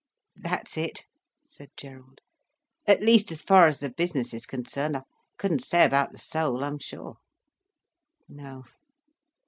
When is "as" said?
3.31-3.43, 3.67-3.81